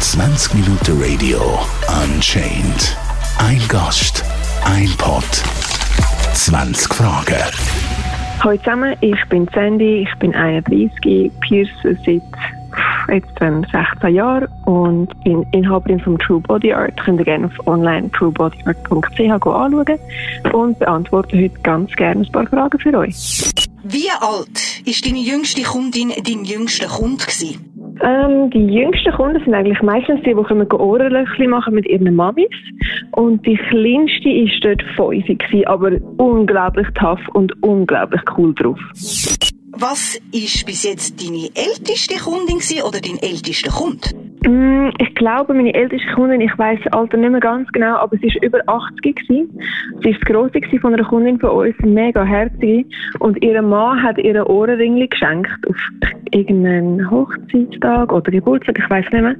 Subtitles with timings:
[0.00, 1.60] 20 Minuten Radio
[2.02, 2.96] Unchained.
[3.38, 4.24] Ein Gast,
[4.64, 5.22] ein Pod,
[6.32, 7.36] 20 Fragen.
[8.42, 12.22] Hallo zusammen, ich bin Sandy, ich bin 31, Pierce seit
[13.12, 16.96] jetzt dann 16 Jahren und bin Inhaberin vom True Body Art.
[17.04, 19.98] Könnt ihr gerne auf online truebodyart.ch anschauen
[20.52, 23.50] und beantworte heute ganz gerne ein paar Fragen für euch.
[23.82, 27.70] Wie alt ist deine jüngste Kundin dein jüngster Kunde gewesen?
[28.02, 32.48] Ähm, die jüngsten Kunden sind eigentlich meistens die, die können Ohrenlöchli machen mit ihren Mamis.
[33.12, 38.78] Und die kleinste war dort fünf, aber unglaublich tough und unglaublich cool drauf.
[39.72, 44.08] Was ist bis jetzt deine älteste Kundin oder dein ältester Kunde?
[44.44, 48.28] Mm, ich glaube, meine älteste Kundin, ich weiß Alter nicht mehr ganz genau, aber sie
[48.28, 49.60] war über 80 gewesen.
[50.02, 52.86] Sie war das Grosse von einer Kundin von uns, mega herzig.
[53.20, 55.76] Und ihr Mann hat ihr Ohrenringli geschenkt auf
[56.32, 59.36] irgendeinen Hochzeitstag oder Geburtstag, ich weiß nicht mehr.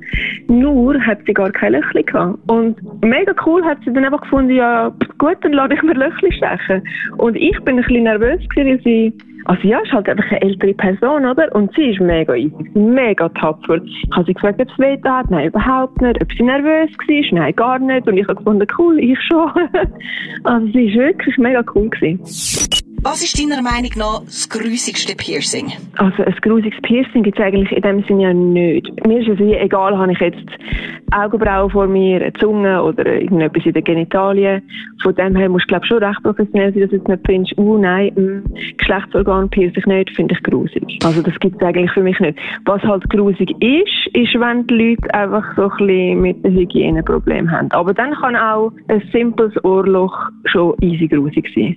[0.49, 2.39] Nur hat sie gar kein Löchli gehabt.
[2.51, 6.33] Und mega cool hat sie dann einfach gefunden, ja gut, dann lade ich mir Löchli
[6.33, 6.83] stechen.
[7.17, 9.13] Und ich bin ein bisschen nervös weil sie
[9.47, 11.55] also ja, ist halt einfach eine ältere Person, oder?
[11.55, 13.77] Und sie ist mega easy, mega tapfer.
[13.83, 15.31] Ich habe sie gefragt, ob sie weh hat.
[15.31, 16.21] Nein, überhaupt nicht.
[16.21, 17.39] Ob sie nervös war.
[17.39, 18.07] Nein, gar nicht.
[18.07, 19.51] Und ich habe gefunden, cool, ich schon.
[20.45, 22.21] also sie war wirklich mega cool gewesen.
[23.03, 25.73] Was ist deiner Meinung nach das grusigste Piercing?
[25.97, 29.07] Also ein grusiges Piercing gibt es eigentlich in dem Sinne ja nicht.
[29.07, 30.47] Mir ist es wie egal, habe ich jetzt
[31.11, 34.63] Augenbrauen vor mir, eine Zunge oder irgendetwas in den Genitalien.
[35.03, 37.59] Von dem her musst du glaube schon recht professionell sein, dass du jetzt nicht findest,
[37.59, 38.45] oh nein, mh, hm,
[38.77, 40.99] Geschlechtsorgan pierce ich nicht, finde ich grusig.
[41.03, 42.39] Also das gibt es eigentlich für mich nicht.
[42.67, 47.51] Was halt grusig ist, ist, wenn die Leute einfach so ein bisschen mit einem Hygieneproblem
[47.51, 47.71] haben.
[47.71, 50.15] Aber dann kann auch ein simples Ohrloch
[50.45, 51.75] schon easy grusig sein.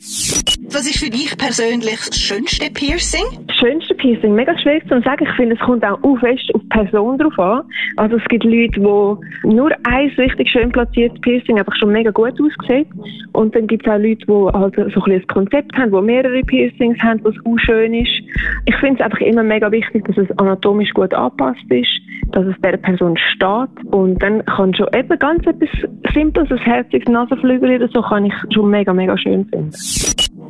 [0.69, 3.45] Was ist für dich persönlich das schönste Piercing?
[3.47, 5.25] Das schönste Piercing, mega schwierig zu sagen.
[5.29, 7.61] Ich finde, es kommt auch auf fest auf die Person drauf an.
[7.97, 12.33] Also es gibt Leute, die nur ein richtig schön platziertes Piercing einfach schon mega gut
[12.39, 12.87] aussieht.
[13.33, 16.41] Und dann gibt es auch Leute, die halt so ein, ein Konzept haben, die mehrere
[16.41, 18.21] Piercings haben, was auch schön ist.
[18.65, 21.91] Ich finde es einfach immer mega wichtig, dass es anatomisch gut angepasst ist,
[22.31, 23.85] dass es der Person steht.
[23.91, 25.69] Und dann kann schon eben ganz etwas
[26.13, 29.71] Simples, ein herziges Nasenflügel oder so, kann ich schon mega, mega schön finden.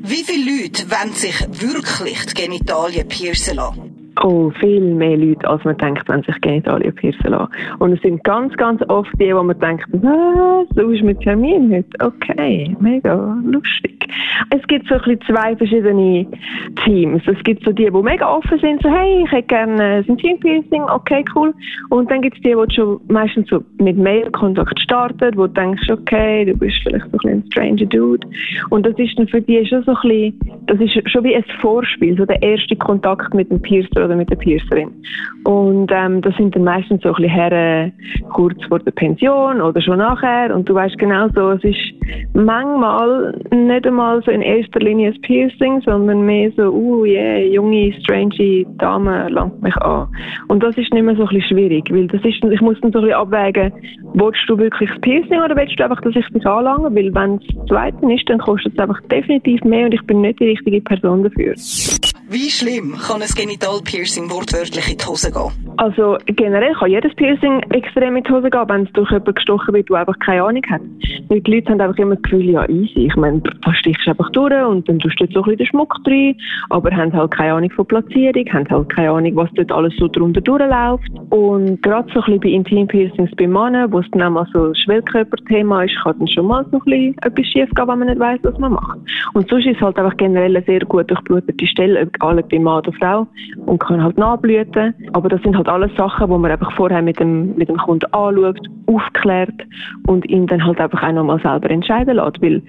[0.06, 4.03] Wie viele Leute wollen sich wirklich die Genitalien piercen lassen?
[4.22, 7.52] Oh, viel mehr Leute, als man denkt, wenn sich Genitalien piercen lassen.
[7.80, 11.74] Und es sind ganz, ganz oft die, wo man denkt, was, du bist mit Termin
[11.74, 12.06] heute?
[12.06, 14.08] Okay, mega lustig.
[14.52, 16.28] Es gibt so ein bisschen zwei verschiedene
[16.84, 17.24] Teams.
[17.26, 20.84] Es gibt so die, die mega offen sind, so, hey, ich hätte gerne ein Team-Piercing,
[20.84, 21.54] okay, cool.
[21.90, 25.90] Und dann gibt es die, die schon meistens so mit Mail-Kontakt starten, wo du denkst,
[25.90, 28.28] okay, du bist vielleicht so ein, ein stranger Dude.
[28.70, 31.46] Und das ist dann für die schon so ein bisschen, das ist schon wie ein
[31.62, 34.92] Vorspiel, so der erste Kontakt mit dem Piercer oder mit der Piercerin.
[35.46, 37.94] Und ähm, das sind dann meistens so ein bisschen Herren
[38.32, 40.56] kurz vor der Pension oder schon nachher.
[40.56, 41.94] Und du weißt genau so, es ist
[42.34, 47.94] manchmal nicht einmal so in erster Linie ein Piercing, sondern mehr so, uh, yeah, junge,
[48.02, 50.08] strange Dame langt mich an.
[50.48, 52.92] Und das ist nicht mehr so ein bisschen schwierig, weil das ist, ich muss dann
[52.92, 53.72] so ein bisschen abwägen,
[54.14, 56.96] willst du wirklich das Piercing oder willst du einfach, dass ich dich anlange?
[56.96, 60.22] Weil wenn es das Zweite ist, dann kostet es einfach definitiv mehr und ich bin
[60.22, 61.54] nicht die richtige Person dafür.
[62.30, 65.52] Wie schlimm kann ein Genital-Piercing wortwörtlich in die Hose gehen?
[65.78, 69.74] Also generell kann jedes Piercing extrem in die Hose gehen, wenn es durch jemanden gestochen
[69.74, 70.82] wird, der einfach keine Ahnung hat.
[71.28, 74.12] Weil die Leute haben einfach immer das Gefühl, ja easy, ich meine, da stichst du
[74.12, 76.36] einfach durch und dann tust du so ein bisschen den Schmuck drin,
[76.70, 80.08] aber haben halt keine Ahnung von Platzierung, haben halt keine Ahnung, was dort alles so
[80.08, 81.10] drunter durchläuft.
[81.30, 84.68] Und gerade so ein bisschen bei Intim-Piercings bei Männern, wo es dann auch mal so
[84.68, 88.08] ein Schwellkörperthema ist, kann dann schon mal so ein bisschen etwas schief gehen, wenn man
[88.08, 89.00] nicht weiss, was man macht.
[89.34, 92.80] Und sonst ist es halt einfach generell eine sehr gut durchblutete Stelle, egal bei Mann
[92.80, 93.28] oder Frau,
[93.66, 94.94] und kann halt nachblüten.
[95.14, 98.12] Aber das sind halt alles Sachen, die man einfach vorher mit dem, mit dem Kunden
[98.14, 99.62] anschaut, aufklärt
[100.08, 102.42] und ihn dann halt einfach auch nochmal selber entscheiden lässt.
[102.42, 102.62] Weil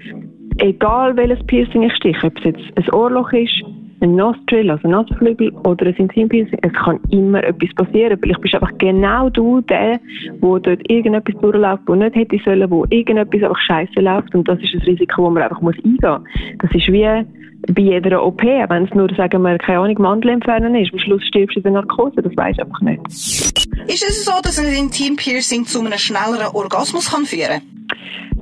[0.57, 3.63] egal welches Piercing ich stiche, ob es jetzt ein Ohrloch ist,
[4.01, 8.53] ein Nostril, also Nasenflügel oder ein Intimpiercing, es kann immer etwas passieren, weil ich bin
[8.53, 9.99] einfach genau du, der,
[10.41, 14.59] wo dort irgendetwas durchläuft, wo nicht hätte sollen, wo irgendetwas einfach scheiße läuft und das
[14.61, 16.59] ist ein Risiko, das man einfach muss eingehen muss.
[16.59, 17.25] Das ist wie
[17.71, 21.23] bei jeder OP, wenn es nur, sagen wir, keine Ahnung, Mandel entfernen ist, am Schluss
[21.25, 23.01] stirbst du in der Narkose, das weiß einfach nicht.
[23.87, 27.75] Ist es so, dass ein Intimpiercing zu einem schnelleren Orgasmus kann führen kann?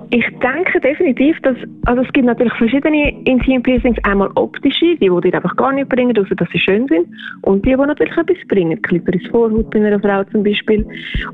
[0.10, 5.36] Ich denke definitiv, dass, also es gibt natürlich verschiedene Intim-Piercings, einmal optische, die, die dir
[5.36, 7.08] einfach gar nicht bringen, außer dass sie schön sind,
[7.42, 10.86] und die, die natürlich etwas bringen, Clipperis Vorhaut bei einer Frau zum Beispiel.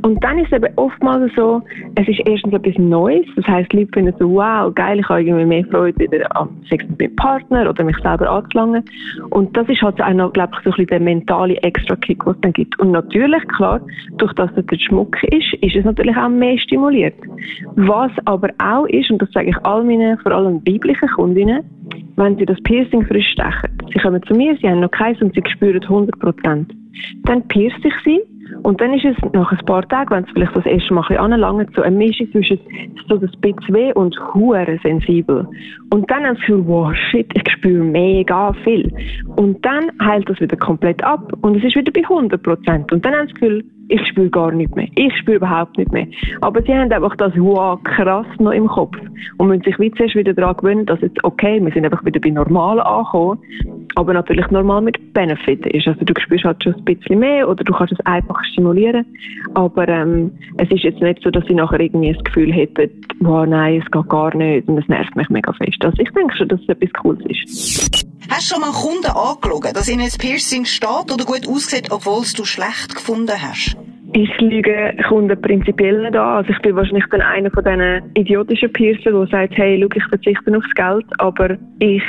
[0.01, 1.61] Und dann ist es eben oftmals so,
[1.95, 5.45] es ist erstens etwas Neues, das heisst, Leute finden so, wow, geil, ich habe irgendwie
[5.45, 8.83] mehr Freude wieder am Sex mit meinem Partner oder mich selber anzulangen.
[9.29, 12.35] Und das ist halt auch noch, glaube ich, so ein bisschen der mentale Extra-Kick, was
[12.35, 12.79] es dann gibt.
[12.79, 13.81] Und natürlich, klar,
[14.17, 17.15] durch das, dass der Schmuck ist, ist es natürlich auch mehr stimuliert.
[17.75, 21.63] Was aber auch ist, und das sage ich all meinen, vor allem weiblichen Kundinnen,
[22.15, 25.33] wenn sie das Piercing frisch stechen, sie kommen zu mir, sie haben noch keins und
[25.33, 26.73] sie spüren 100 Prozent,
[27.23, 28.21] dann pierce ich sie
[28.63, 31.17] und dann ist es nach ein paar Tagen, wenn es vielleicht das erste Mal ein
[31.17, 32.59] anlangt, so eine Mischung zwischen
[33.07, 35.47] so das bisschen weh und hure sensibel.
[35.91, 38.91] Und dann das Gefühl, wow, shit, ich spüre mega viel.
[39.35, 42.91] Und dann heilt das wieder komplett ab und es ist wieder bei 100 Prozent.
[42.91, 44.87] Und dann haben sie das Gefühl, ich spüre gar nicht mehr.
[44.95, 46.05] Ich spüre überhaupt nicht mehr.
[46.41, 48.95] Aber sie haben einfach das wow, krass noch im Kopf
[49.37, 52.19] und müssen sich wie zuerst wieder daran gewöhnen, dass jetzt okay, wir sind einfach wieder
[52.19, 53.39] bei normal angekommen,
[53.99, 55.85] aber natürlich normal mit Benefit ist.
[55.85, 59.05] Also du spürst halt schon ein bisschen mehr oder du kannst es einfach stimulieren,
[59.55, 63.45] aber ähm, es ist jetzt nicht so, dass sie nachher irgendwie das Gefühl hätten, wow,
[63.45, 65.83] nein, es geht gar nicht und es nervt mich mega fest.
[65.83, 68.07] Also ich denke schon, dass es etwas Cooles ist.
[68.29, 72.21] Hast du schon mal Kunden angeschaut, dass ihnen ein Piercing steht oder gut aussieht, obwohl
[72.21, 73.75] es du schlecht gefunden hast?
[74.13, 76.37] Ich lüge Kunden prinzipiell nicht an.
[76.37, 80.05] Also ich bin wahrscheinlich dann einer von diesen idiotischen Piercer, der sagt, hey, schau, ich
[80.05, 82.01] verzichte aufs Geld, aber ich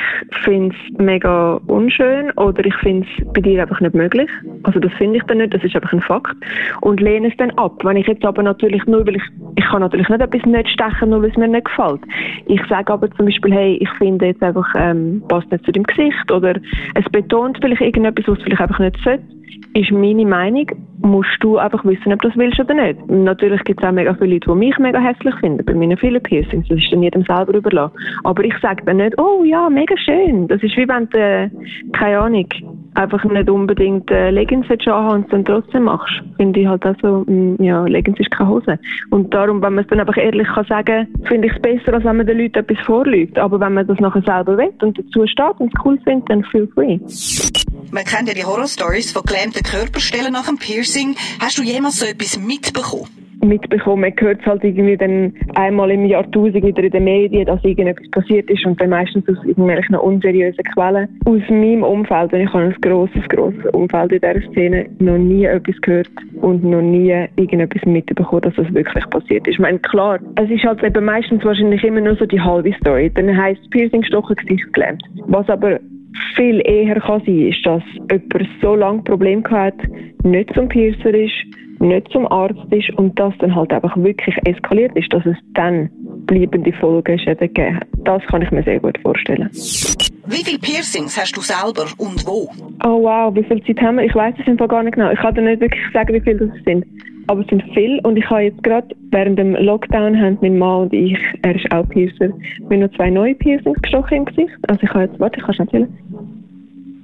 [0.44, 4.30] finde es mega unschön oder ich finde es bei dir einfach nicht möglich.
[4.62, 6.36] Also das finde ich dann nicht, das ist einfach ein Fakt.
[6.80, 7.84] Und lehne es dann ab.
[7.84, 9.24] Wenn ich jetzt aber natürlich nur, weil ich,
[9.56, 12.00] ich kann natürlich nicht etwas nicht stechen, nur weil es mir nicht gefällt.
[12.46, 15.84] Ich sage aber zum Beispiel, hey, ich finde jetzt einfach, ähm, passt nicht zu deinem
[15.84, 16.54] Gesicht oder
[16.94, 19.22] es betont vielleicht irgendetwas, was vielleicht einfach nicht sollte
[19.74, 20.66] ist meine Meinung,
[21.02, 23.08] musst du einfach wissen, ob du das willst oder nicht.
[23.08, 26.22] Natürlich gibt es auch mega viele Leute, die mich mega hässlich finden, bei meinen vielen
[26.22, 26.68] Piercings.
[26.68, 27.96] Das ist dann jedem selber überlassen.
[28.24, 30.48] Aber ich sage dann nicht, oh ja, mega schön.
[30.48, 31.50] Das ist wie wenn du, äh,
[31.92, 32.46] keine Ahnung,
[32.94, 36.12] einfach nicht unbedingt äh, Leggings anhaben und dann trotzdem machst.
[36.36, 38.78] Finde ich halt auch so, mh, mm, ja, Leggings ist keine Hose.
[39.10, 42.04] Und darum, wenn man es dann einfach ehrlich kann sagen, finde ich es besser, als
[42.04, 43.38] wenn man den Leuten etwas vorlügt.
[43.38, 46.44] Aber wenn man das nachher selber will und dazu steht und es cool findet, dann
[46.44, 46.98] feel free.
[47.92, 51.16] Man kennt ja die Horror-Stories von gelähmten Körperstellen nach dem Piercing.
[51.40, 53.29] Hast du jemals so etwas mitbekommen?
[53.44, 54.02] Mitbekommen.
[54.02, 58.10] Man hört es halt irgendwie dann einmal im Jahrtausend wieder in den Medien, dass irgendetwas
[58.10, 61.08] passiert ist und dann meistens aus irgendwelchen unseriösen Quellen.
[61.24, 65.44] Aus meinem Umfeld, und ich habe ein grosses, grosses Umfeld in dieser Szene, noch nie
[65.44, 66.10] etwas gehört
[66.40, 69.54] und noch nie irgendetwas mitbekommen, dass das wirklich passiert ist.
[69.54, 73.10] Ich meine, klar, es ist halt eben meistens wahrscheinlich immer nur so die halbe Story.
[73.14, 75.02] Dann heisst Piercing, Stochen, Gesicht gelähmt.
[75.26, 75.80] Was aber
[76.36, 79.74] viel eher kann sein, ist, dass jemand so lange Probleme hat,
[80.22, 81.34] nicht zum Piercer ist,
[81.80, 85.90] nicht zum Arzt ist und das dann halt einfach wirklich eskaliert ist, dass es dann
[86.26, 87.88] bleibende Folgeschäden gegeben hat.
[88.04, 89.48] Das kann ich mir sehr gut vorstellen.
[90.26, 92.48] Wie viele Piercings hast du selber und wo?
[92.84, 94.04] Oh wow, wie viel Zeit haben wir?
[94.04, 95.10] Ich weiß es einfach gar nicht genau.
[95.10, 96.84] Ich kann dir nicht wirklich sagen, wie viele das sind.
[97.30, 98.00] Aber es sind viele.
[98.02, 101.72] Und ich habe jetzt gerade während dem Lockdown haben mein Mann und ich, er ist
[101.72, 102.30] auch Piercer,
[102.68, 104.56] mir noch zwei neue Piercings gestochen im Gesicht.
[104.66, 105.98] Also ich habe jetzt, warte, ich kann es erzählen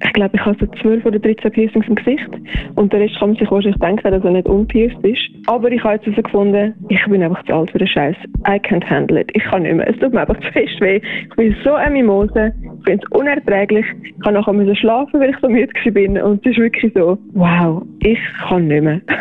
[0.03, 2.29] ich glaube, ich habe so 12 oder 13 Piercings im Gesicht.
[2.75, 5.21] Und der Rest kann man sich wahrscheinlich denken, dass er nicht unpierced ist.
[5.47, 8.15] Aber ich habe jetzt herausgefunden, ich bin einfach zu alt für den Scheiß.
[8.47, 9.31] I can't handle it.
[9.33, 9.89] Ich kann nicht mehr.
[9.89, 11.01] Es tut mir einfach zu fest weh.
[11.23, 12.53] Ich bin so eine Mimose.
[12.79, 13.85] Ich finde es unerträglich.
[14.03, 16.19] Ich kann nachher schlafen, weil ich so müde bin.
[16.21, 19.01] Und es ist wirklich so, wow, ich kann nicht mehr.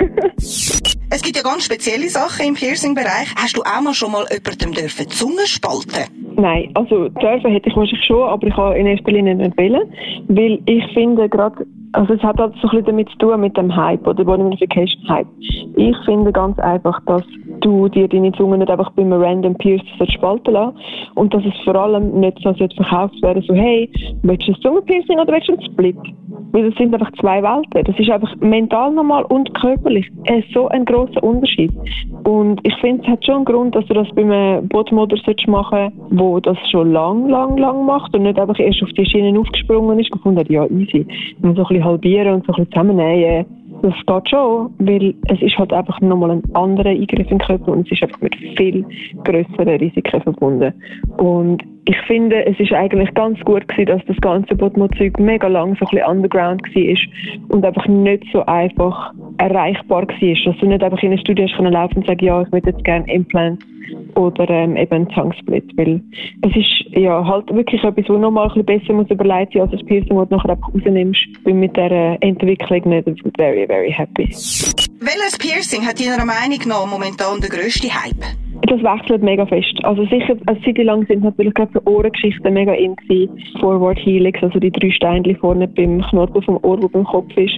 [1.09, 3.35] Es gibt ja ganz spezielle Sachen im Piercing-Bereich.
[3.37, 6.26] Hast du auch mal schon mal jemandem dürfen Zunge spalten?
[6.39, 9.91] Nein, also dürfen hätte ich wahrscheinlich schon, aber ich habe in erster Linie nicht wollen,
[10.29, 13.57] weil ich finde gerade, also es hat halt so ein bisschen damit zu tun mit
[13.57, 15.27] dem Hype oder Bonification Hype.
[15.77, 17.23] Ich finde ganz einfach, dass
[17.61, 20.77] du dir deine Zunge nicht einfach beim Random Piercing spalten lassen
[21.15, 23.91] und dass es vor allem nicht so verkauft werden so hey,
[24.23, 25.97] willst du ein Zungenpiercing oder willst du ein Split?
[26.57, 27.85] Weil das sind einfach zwei Welten.
[27.85, 30.11] Das ist einfach mental normal und körperlich.
[30.25, 31.71] Ist so ein großer Unterschied.
[32.25, 35.93] Und ich finde, es hat schon einen Grund, dass du das bei einem Bootmoder machen
[36.09, 39.99] wo das schon lang, lang, lang macht und nicht einfach erst auf die Schienen aufgesprungen
[39.99, 41.07] ist und gefunden hat, ja, easy.
[41.41, 43.45] Wenn so ein bisschen halbieren und so ein bisschen zusammennähen,
[43.83, 47.73] das geht schon, weil es ist halt einfach nochmal ein anderer Eingriff in den Körper
[47.73, 48.83] und es ist einfach mit viel
[49.25, 50.73] größeren Risiken verbunden.
[51.19, 55.77] Und ich finde, es ist eigentlich ganz gut gewesen, dass das ganze Botmo-Zeug mega lang
[55.77, 60.83] so ein bisschen underground war und einfach nicht so einfach erreichbar war, dass du nicht
[60.83, 63.65] einfach in eine Studie hast laufen und sagen, ja, ich würde jetzt gerne Implants
[64.17, 66.03] oder ähm, eben ein Zanksplit, weil
[66.43, 69.71] es ist ja halt wirklich etwas, was nochmal ein bisschen besser muss überlegt sein als
[69.71, 71.45] das Piercing, das du nachher einfach rausnimmst.
[71.45, 74.25] Bin mit dieser Entwicklung nicht very, very happy.
[74.25, 78.46] Welches Piercing hat deiner Meinung nach momentan der grösste Hype?
[78.67, 79.79] Das wechselt mega fest.
[79.85, 83.41] Also sicher, eine Zeit lang sind natürlich gerade so Ohrengeschichten mega in gewesen.
[83.61, 87.55] Forward Helix, also die drei Steinchen vorne beim Knorpel vom Ohr, wo beim Kopf ist.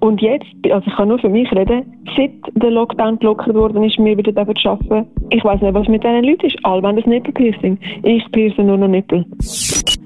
[0.00, 1.84] Und jetzt, also ich kann nur für mich reden,
[2.16, 5.06] seit der Lockdown gelockert worden ist, mir wieder zu arbeiten.
[5.30, 6.58] Ich weiß nicht, was mit diesen Leuten ist.
[6.62, 7.78] Alle wollen das Nippelpiercing.
[8.02, 9.24] Ich pierce nur noch Nippel.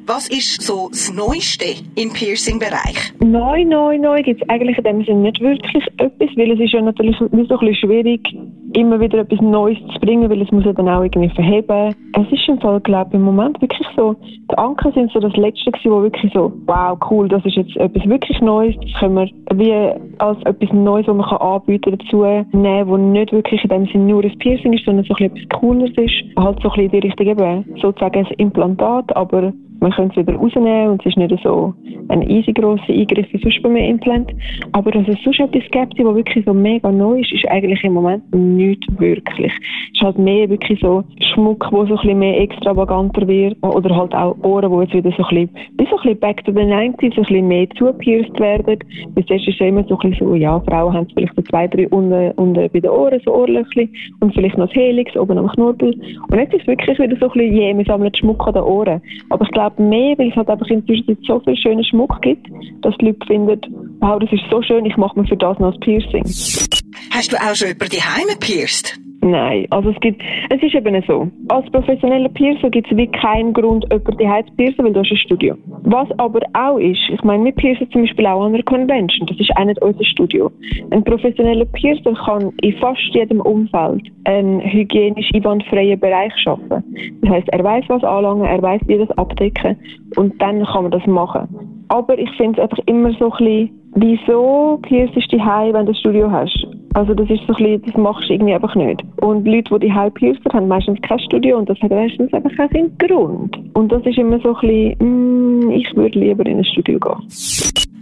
[0.06, 1.64] Was ist so das Neueste
[1.96, 3.14] im Piercing-Bereich?
[3.24, 6.74] Neu, neu, neu gibt es eigentlich in dem Sinne nicht wirklich etwas, weil es ist
[6.74, 8.20] ja natürlich so ein bisschen schwierig,
[8.74, 11.94] immer wieder etwas Neues zu bringen, weil es muss ja dann auch irgendwie verheben.
[12.12, 15.34] Es ist im Fall, glaube ich, im Moment wirklich so, die Anker sind so das
[15.36, 19.16] Letzte gewesen, wo wirklich so, wow, cool, das ist jetzt etwas wirklich Neues, das können
[19.16, 19.72] wir wie
[20.18, 24.04] als etwas Neues, was man kann anbieten dazu nehmen, wo nicht wirklich in dem Sinne
[24.04, 26.36] nur ein Piercing ist, sondern so ein bisschen etwas Cooleres ist.
[26.36, 29.54] Halt so ein bisschen in die Richtung eben, sozusagen ein Implantat, aber
[29.84, 31.74] man könnte es wieder rausnehmen und es ist nicht so
[32.08, 34.32] ein easy grosser Eingriff wie sonst bei einem Implant.
[34.72, 37.92] Aber dass es sonst etwas gibt, was wirklich so mega neu ist, ist eigentlich im
[37.92, 39.52] Moment nicht wirklich.
[39.52, 43.94] Es ist halt mehr wirklich so Schmuck, wo so ein bisschen mehr extravaganter wird oder
[43.94, 46.52] halt auch Ohren, wo jetzt wieder so ein bisschen, wie so ein bisschen back to
[46.52, 48.78] the 90s, so ein bisschen mehr zupierst werden.
[49.14, 51.68] Bis jetzt ist es immer so ein bisschen so, ja, Frauen haben vielleicht so zwei,
[51.68, 55.48] drei unten, unten bei den Ohren, so Ohrlöchchen und vielleicht noch das Helix oben am
[55.48, 55.94] Knorpel.
[56.30, 58.62] Und jetzt ist es wirklich wieder so ein bisschen, je, wir sammeln Schmuck an den
[58.62, 59.02] Ohren.
[59.28, 62.46] Aber ich glaube, glaube mehr, weil es halt einfach inzwischen so viel schönen Schmuck gibt,
[62.82, 63.60] dass die Leute finden,
[64.00, 66.24] wow, das ist so schön, ich mache mir für das noch ein Piercing.
[67.10, 68.98] Hast du auch schon über die Heime pierced?
[69.24, 71.26] Nein, also es gibt, es ist eben so.
[71.48, 75.16] Als professioneller Piercer gibt es wie keinen Grund, jemanden zu piercen, weil du hast ein
[75.16, 75.54] Studio.
[75.84, 79.40] Was aber auch ist, ich meine, wir piercen zum Beispiel auch an einer Convention, das
[79.40, 80.50] ist auch nicht unser Studio.
[80.90, 86.84] Ein professioneller Piercer kann in fast jedem Umfeld einen hygienisch einwandfreien Bereich schaffen.
[87.22, 89.78] Das heißt, er weiß was anlangen, er weiß wie das abdecken
[90.16, 91.48] und dann kann man das machen.
[91.88, 95.92] Aber ich finde es einfach immer so ein bisschen, wieso piercest du die wenn du
[95.92, 96.63] ein Studio hast?
[96.94, 99.02] Also das ist so ein bisschen, das machst du irgendwie einfach nicht.
[99.16, 102.50] Und Leute, die die High Piercer haben, meistens kein Studio und das hat meistens einfach
[102.52, 103.58] auch seinen Grund.
[103.74, 107.16] Und das ist immer so ein bisschen, mm, ich würde lieber in ein Studio gehen.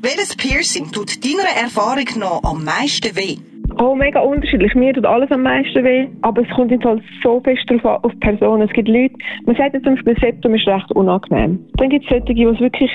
[0.03, 3.37] Welches Piercing tut deiner Erfahrung nach am meisten weh?
[3.79, 4.75] Oh, mega unterschiedlich.
[4.75, 8.11] Mir tut alles am meisten weh, aber es kommt jetzt halt so fest darauf an,
[8.11, 8.63] auf Personen.
[8.63, 9.15] Es gibt Leute,
[9.47, 11.65] man sagt jetzt zum Beispiel, Septum ist recht unangenehm.
[11.77, 12.91] Dann gibt es solche, die es wirklich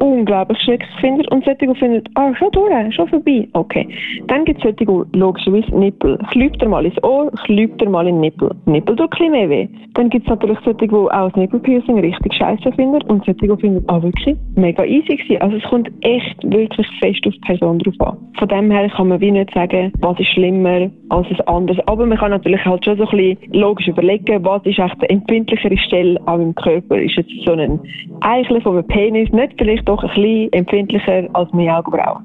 [0.00, 3.48] unglaublich schrecklich findet und solche, die finden, ah, schon durch, schon vorbei.
[3.52, 3.88] Okay.
[4.26, 6.18] Dann gibt es solche, die logischerweise Nippel.
[6.30, 8.50] Klübt er mal ins Ohr, klübt er mal in den Nippel.
[8.66, 9.68] Nippel tut ein mehr weh.
[9.94, 13.60] Dann gibt es natürlich solche, die auch das Nippelpiercing richtig scheiße finden und solche, die
[13.60, 15.42] finden, ah, wirklich, mega easy gewesen.
[15.42, 18.16] Also es kommt echt wirklich fest auf die Person drauf an.
[18.38, 21.82] Von dem her kann man wie nicht sagen, was ist schlimmer als das andere.
[21.86, 25.10] Aber man kann natürlich halt schon so ein bisschen logisch überlegen, was ist echt die
[25.10, 27.00] empfindlichere Stelle an meinem Körper.
[27.00, 27.80] Ist jetzt so ein
[28.20, 32.24] Eichel von einem Penis nicht vielleicht doch ein bisschen empfindlicher als meine Augenbrauen.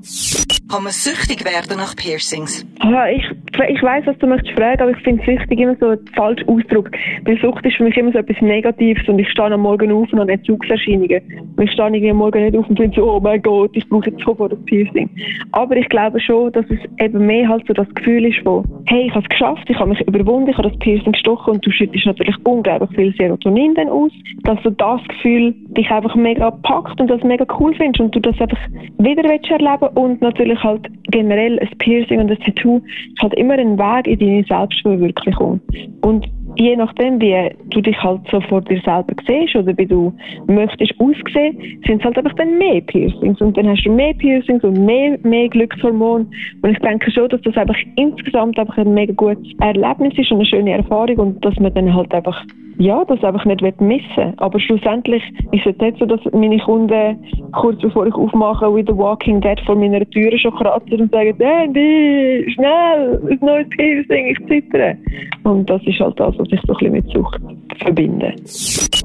[0.73, 2.65] Kann man süchtig werden nach Piercings?
[2.83, 3.23] Ja, ich,
[3.69, 6.89] ich weiss, was du möchtest fragen, aber ich finde süchtig immer so ein falscher Ausdruck.
[7.25, 10.11] Weil Sucht ist für mich immer so etwas Negatives und ich stehe am Morgen auf
[10.11, 11.21] und habe Entzugserscheinungen.
[11.55, 14.09] Und ich stehe am Morgen nicht auf und finde so, oh mein Gott, ich brauche
[14.09, 15.11] jetzt sofort ein Piercing.
[15.51, 19.05] Aber ich glaube schon, dass es eben mehr halt so das Gefühl ist von, hey,
[19.05, 21.69] ich habe es geschafft, ich habe mich überwunden, ich habe das Piercing gestochen und du
[21.69, 24.11] schüttest natürlich unglaublich viel Serotonin dann aus,
[24.41, 28.19] dass du das Gefühl dich einfach mega packt und das mega cool findest und du
[28.19, 28.59] das einfach
[28.97, 33.77] wieder erleben und natürlich halt generell ein Piercing und ein Tattoo ist halt immer ein
[33.77, 35.59] Weg in deine Selbstverwirklichung.
[36.01, 40.13] Und je nachdem, wie du dich halt so vor dir selber siehst oder wie du
[40.47, 43.39] möchtest aussehen, sind es halt einfach dann mehr Piercings.
[43.41, 46.25] Und dann hast du mehr Piercings und mehr, mehr Glückshormone.
[46.61, 50.37] Und ich denke schon, dass das einfach insgesamt einfach ein mega gutes Erlebnis ist und
[50.37, 52.43] eine schöne Erfahrung und dass man dann halt einfach
[52.77, 57.17] ja, das einfach nicht missen Aber schlussendlich ist es nicht so, dass meine Kunden
[57.51, 61.39] kurz bevor ich aufmache, wie The Walking Dead vor meiner Tür schon kratzen und sagen,
[61.39, 64.97] Andy, schnell, ein neues Piercing, ich zittere.
[65.43, 67.41] Und das ist halt das, was ich so ein bisschen mit Sucht
[67.81, 68.35] verbinde.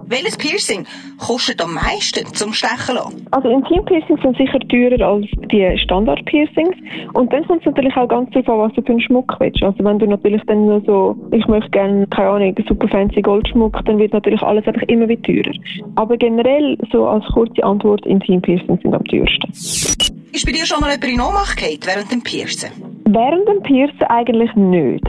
[0.09, 0.87] Welches Piercing
[1.19, 3.27] kostet am meisten zum Stechen lassen?
[3.31, 6.77] Also Intim-Piercings sind sicher teurer als die Standard-Piercings.
[7.13, 9.63] Und dann kommt es natürlich auch ganz darauf an, was du für einen Schmuck willst.
[9.63, 13.85] Also wenn du natürlich dann nur so, ich möchte gerne, keine Ahnung, super fancy Goldschmuck,
[13.85, 15.53] dann wird natürlich alles einfach immer wieder teurer.
[15.97, 19.51] Aber generell, so als kurze Antwort, Intim-Piercings sind am teuersten.
[19.51, 22.98] Ist bei dir schon mal jemand in Ohnmacht während dem Piercen?
[23.11, 25.05] Während dem Piercen eigentlich nicht.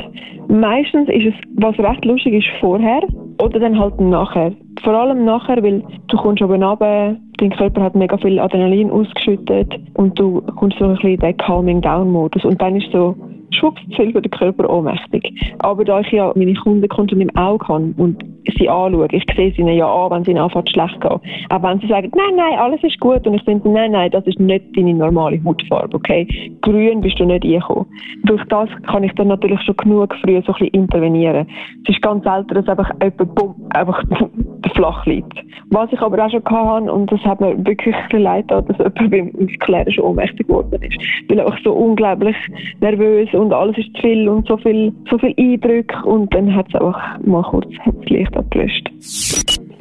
[0.48, 3.02] Meistens ist es, was recht lustig ist, vorher
[3.44, 4.54] oder dann halt nachher.
[4.84, 9.76] Vor allem nachher, weil du kommst oben runter, dein Körper hat mega viel Adrenalin ausgeschüttet
[9.96, 13.16] und du kommst so ein bisschen in den Calming-Down-Modus und dann ist so
[13.52, 15.54] schwupps, wird der Körper ohnmächtig.
[15.60, 18.24] Aber da ich ja meine Kunden im Auge habe und
[18.58, 19.08] sie anschaue.
[19.12, 21.12] Ich sehe sie ihnen ja an, wenn sie ihnen anfängt schlecht geht.
[21.12, 23.26] Auch wenn sie sagen, nein, nein, alles ist gut.
[23.28, 26.28] Und ich finde, nein, nein, das ist nicht deine normale Hautfarbe, okay?
[26.62, 27.86] Grün bist du nicht eingekommen.
[28.24, 31.48] Durch das kann ich dann natürlich schon genug früh so ein bisschen intervenieren.
[31.84, 34.04] Es ist ganz selten, dass einfach jemand bumm, einfach
[34.76, 35.34] flach liegt.
[35.72, 39.32] Was ich aber auch schon hatte, und das hat mir wirklich leid dass jemand beim
[39.42, 40.98] Aufklären schon ohnmächtig geworden ist.
[41.30, 42.36] Weil auch so unglaublich
[42.82, 46.68] nervös und alles ist zu viel und so viel, so viel Eindrücke und dann hat
[46.70, 48.90] es einfach mal kurz das Licht abgelöscht.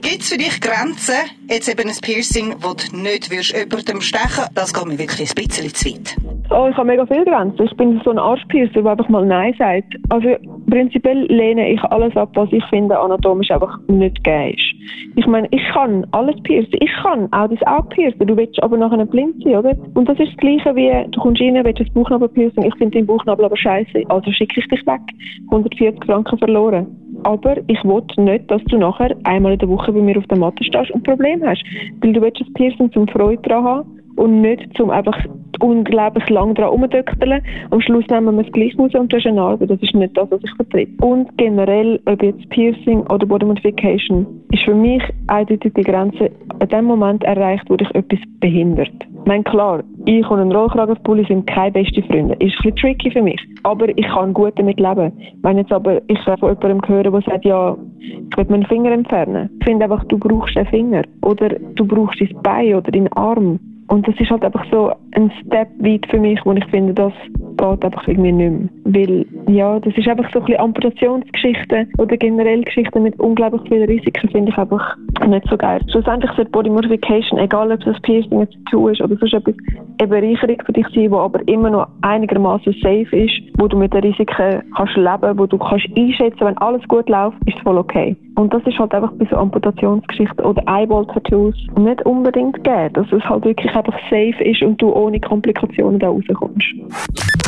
[0.00, 1.14] Gibt es für dich Grenzen?
[1.48, 5.34] Jetzt eben ein Piercing, wo du nicht willst, jemandem stechen Das geht mir wirklich ein
[5.34, 6.16] bisschen zu weit.
[6.50, 7.66] Oh, ich habe mega viele Grenzen.
[7.66, 9.94] Ich bin so ein Arschpiercer, der einfach mal Nein sagt.
[10.08, 10.36] Also
[10.70, 15.16] prinzipiell lehne ich alles ab, was ich finde anatomisch einfach nicht geil ist.
[15.16, 16.78] Ich meine, ich kann alles piercen.
[16.80, 18.26] Ich kann auch das Auge piercen.
[18.26, 19.76] Du willst aber nachher nicht blind sein, oder?
[19.94, 22.64] Und das ist das Gleiche wie, du kommst rein, willst ein Bauchnabelpiercing.
[22.64, 24.04] Ich finde deinen Bauchnabel aber scheiße.
[24.08, 25.00] Also schicke ich dich weg.
[25.50, 26.86] 140 Franken verloren.
[27.24, 30.38] Aber ich will nicht, dass du nachher einmal in der Woche bei mir auf der
[30.38, 31.64] Matte stehst und Probleme hast.
[32.00, 35.16] Weil du willst ein Piercing zum Freude dran haben und nicht zum einfach
[35.60, 37.42] unglaublich lang dran rumdöckeln.
[37.70, 39.66] Am Schluss nehmen wir es gleich raus und du hast eine Narbe.
[39.66, 40.92] Das ist nicht das, was ich vertrete.
[41.04, 46.68] Und generell, ob jetzt Piercing oder Body Modification, ist für mich eindeutig die Grenze an
[46.68, 49.07] dem Moment erreicht, wo dich etwas behindert.
[49.20, 52.34] Ich meine, klar, ich und ein Rollkragenpulli sind keine besten Freunde.
[52.34, 53.40] Ist ein bisschen tricky für mich.
[53.62, 55.12] Aber ich kann gut damit leben.
[55.42, 59.50] Wenn jetzt aber ich von jemandem höre, der sagt, ja, ich will meinen Finger entfernen.
[59.60, 61.02] Ich finde einfach, du brauchst den Finger.
[61.22, 63.58] Oder du brauchst dein Bein oder deinen Arm.
[63.88, 67.12] Und das ist halt einfach so ein Step weit für mich, wo ich finde, das
[67.58, 68.68] geht einfach irgendwie nicht mehr.
[68.84, 73.88] Weil, ja, das ist einfach so ein bisschen Amputationsgeschichten oder generell Geschichten mit unglaublich vielen
[73.88, 74.96] Risiken, finde ich einfach
[75.26, 75.80] nicht so geil.
[75.90, 79.54] Schlussendlich sollte Body Modification, egal ob es Piercing ein Tattoo ist oder sonst etwas,
[79.98, 83.92] eine Bereicherung für dich sein, wo aber immer noch einigermaßen safe ist, wo du mit
[83.92, 87.78] den Risiken kannst leben, wo du kannst einschätzen, wenn alles gut läuft, ist es voll
[87.78, 88.16] okay.
[88.36, 93.24] Und das ist halt einfach bei so Amputationsgeschichten oder Eyeball-Tattoos nicht unbedingt gegeben, dass es
[93.24, 97.47] halt wirklich einfach safe ist und du ohne Komplikationen da rauskommst.